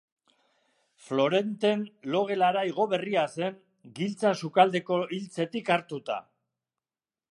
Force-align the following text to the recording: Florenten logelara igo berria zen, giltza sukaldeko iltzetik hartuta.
Florenten 1.09 1.83
logelara 2.15 2.63
igo 2.69 2.87
berria 2.95 3.27
zen, 3.41 3.61
giltza 3.99 4.33
sukaldeko 4.43 4.99
iltzetik 5.19 5.71
hartuta. 5.77 6.19